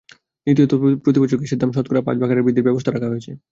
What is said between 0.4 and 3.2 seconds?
দ্বিতীয়ত, প্রতিবছর গ্যাসের দাম শতকরা পাঁচ ভাগ হারে বৃদ্ধির ব্যবস্থা রাখা